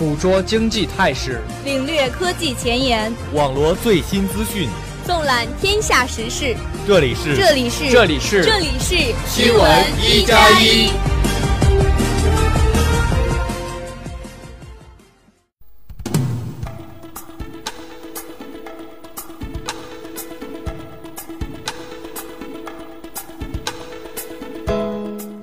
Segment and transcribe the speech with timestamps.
[0.00, 4.66] 捕捉经济态势，领略科技前沿，网罗最新资讯，
[5.04, 6.56] 纵览天下时事。
[6.88, 8.96] 这里是这里是这里是这里是
[9.28, 10.88] 新闻一加一。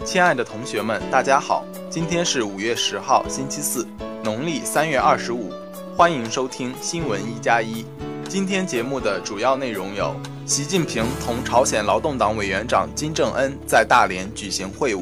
[0.03, 3.87] 亲爱的同学们，大家好，今天是五月十号，星期四。
[4.27, 5.53] 农历三月二十五，
[5.95, 7.85] 欢迎收听新闻一加一。
[8.27, 10.13] 今天节目的主要内容有：
[10.45, 15.01] 习近平同朝鲜劳动党委员长金正恩在大连举行会晤；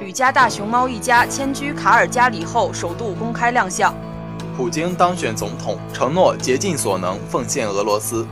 [0.00, 3.94] 吕家大熊猫一家迁居卡尔加里后首度公开亮相；
[4.56, 8.26] 普京当选总统，承诺竭尽所能奉献俄罗斯；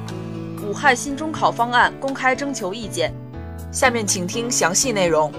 [0.66, 3.14] 武汉新中考方案公开征求意见。
[3.70, 5.32] 下面请听详细内容。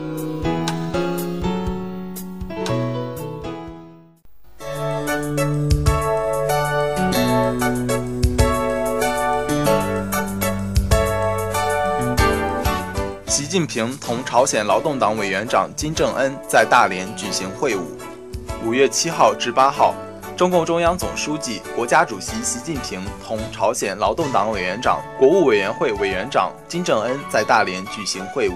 [13.51, 17.81] 习近平同朝鲜劳动党委员长金正恩在大连举行会晤。
[18.63, 19.93] 五月七号至八号，
[20.37, 28.53] 中共中央总书记、国家主席习近平同朝鲜劳动党委员长、国务委员会委员长金正恩在大连举行会晤。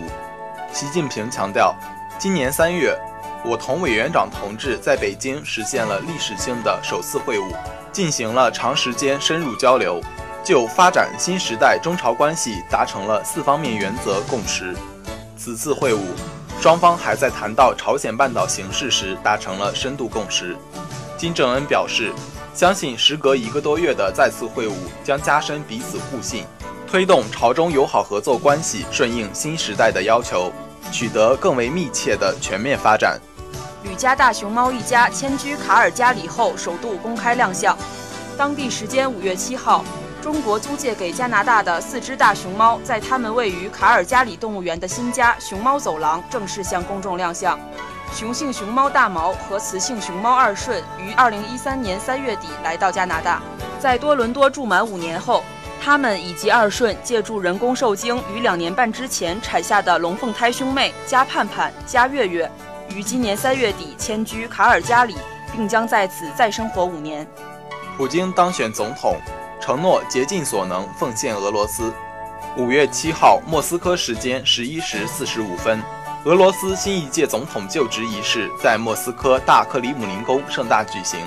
[0.71, 1.75] 习近平强调，
[2.17, 2.97] 今年三月，
[3.43, 7.53] 我同委员长同志在北京实现了历史性的首次会晤，
[7.91, 9.99] 进行了长时间深入交流。
[10.45, 14.75] 就发展新时代中朝关系达成了四方面原则共识。
[15.35, 16.01] 此次会晤，
[16.61, 20.55] 双方还在谈到朝鲜半岛形势时达成了深度共识。
[21.17, 22.13] 金正恩表示，
[22.53, 24.73] 相信时隔一个多月的再次会晤
[25.03, 26.45] 将加深彼此互信，
[26.87, 30.53] 推动朝中友好合作关系顺应新时代的要求，
[30.91, 33.19] 取得更为密切的全面发展。
[33.81, 37.75] 吕家大熊猫一家迁居卡尔加里后首度公开亮相，
[38.37, 39.83] 当地时间五月七号。
[40.25, 47.59] 中国租借给加拿大的四只大熊猫，在他们位于卡尔加里动物园的新家熊猫走廊正式向公众亮相。
[48.11, 53.39] 雄性熊猫大毛和雌性熊猫二顺于二零一三年三月底来到加拿大，
[53.79, 55.43] 在多伦多住满五年后，
[55.79, 62.51] 他们以及二顺借助人工受精，于两年半之前产下的龙凤胎兄妹加盼盼、加月月，
[62.89, 65.15] 于今年三月底迁居卡尔加里，
[65.51, 67.27] 并将在此再生活五年。
[67.95, 69.15] 普京当选总统。
[69.65, 71.91] 承诺竭尽所能奉献俄罗斯。
[72.55, 75.81] 五月七号，莫斯科时间十一时四十五分，
[76.23, 81.19] 俄罗斯新一届总统就职仪式在莫斯科大克里姆林宫盛大举行。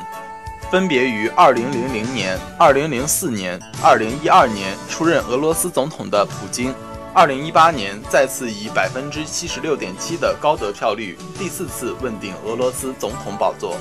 [0.70, 6.72] 分别于二零零零年、二零零四年、二零一二年出任俄罗斯总统的普京，
[7.12, 13.76] 二零一八年再次以百分之七十六点七的高得票率第四次问鼎俄罗斯总统宝座，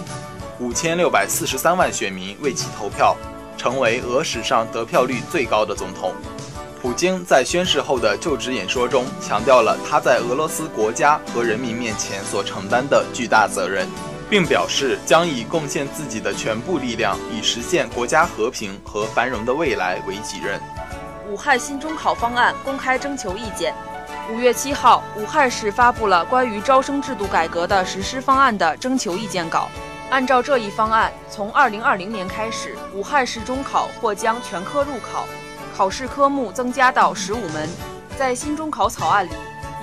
[0.59, 3.15] 五千六百四十三万选民为其投票。
[3.57, 6.13] 成为俄史上得票率最高的总统，
[6.81, 13.87] 普京在宣誓后的就职演说中强调了他在俄罗斯国家和人民面前所承担的巨大责任，
[14.29, 20.61] 并表示将以贡献自己的全部力量，以实现国家和平和繁荣的未来为己任。
[21.29, 23.73] 武汉新中考方案公开征求意见。
[24.31, 29.69] 五月七号，武汉市发布了关于招生制度改革的实施方案的征求意见稿。
[30.09, 35.27] 按照这一方案，从二零二零年开始，武汉市中考或将全科入考，
[35.75, 37.69] 考试科目增加到十五门。
[38.17, 39.31] 在新中考草案里，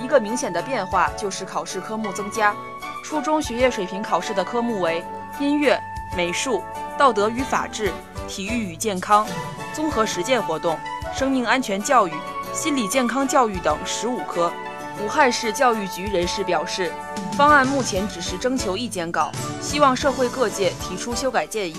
[0.01, 2.55] 一个明显的变化就是考试科目增加。
[3.03, 5.05] 初中学业水平考试的科目为
[5.39, 5.79] 音乐、
[6.17, 6.63] 美术、
[6.97, 7.93] 道德与法治、
[8.27, 9.27] 体育与健康、
[9.73, 10.75] 综合实践活动、
[11.13, 12.11] 生命安全教育、
[12.51, 14.51] 心理健康教育等十五科。
[15.03, 16.91] 武汉市教育局人士表示，
[17.37, 19.31] 方案目前只是征求意见稿，
[19.61, 21.75] 希望社会各界提出修改建议。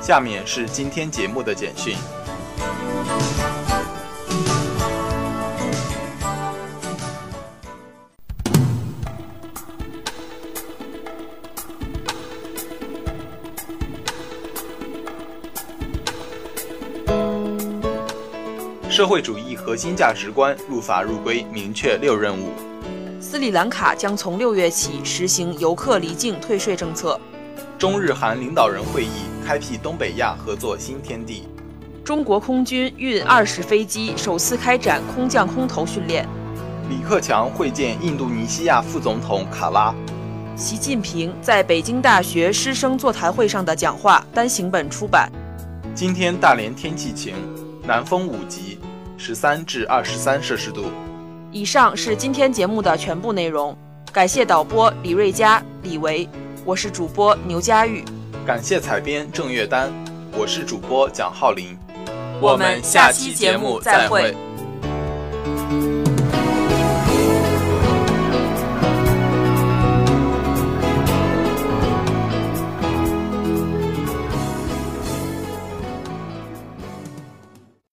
[0.00, 1.96] 下面是今天节目的简讯。
[18.96, 22.48] 社会主义核心价值观入法入规，明确六任务。
[23.20, 27.20] 斯里兰卡将从六月起实行游客离境退税政策。
[27.78, 29.10] 中日韩领导人会议
[29.46, 31.46] 开辟东北亚合作新天地。
[32.02, 36.26] 中国空军运二十飞机首次开展空降空投训练。
[36.88, 39.94] 李克强会见印度尼西亚副总统卡拉。
[40.56, 45.30] 习近平在北京大学师生座谈会上的讲话单行本出版。
[45.94, 47.34] 今天大连天气晴，
[47.86, 48.80] 南风五级，
[49.16, 50.86] 十三至二十三摄氏度。
[51.52, 53.76] 以上是今天节目的全部内容，
[54.12, 56.28] 感谢导播李瑞佳、李维，
[56.64, 58.04] 我是主播牛佳玉，
[58.44, 59.92] 感谢采编郑月丹，
[60.36, 61.78] 我是主播蒋浩林，
[62.40, 64.34] 我们下期节目再会。